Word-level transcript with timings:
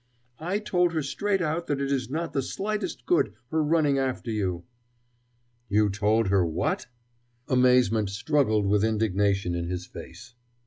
"I 0.39 0.57
told 0.57 0.93
her 0.93 1.03
straight 1.03 1.41
out 1.43 1.67
that 1.67 1.79
it 1.79 1.91
is 1.91 2.09
not 2.09 2.33
the 2.33 2.41
slightest 2.41 3.05
good 3.05 3.35
her 3.51 3.61
running 3.63 3.99
after 3.99 4.31
you." 4.31 4.63
"You 5.69 5.91
told 5.91 6.29
her 6.29 6.43
what?" 6.43 6.87
Amazement 7.47 8.09
struggled 8.09 8.65
with 8.65 8.83
indignation 8.83 9.53
in 9.53 9.65
his 9.69 9.85
face. 9.85 10.33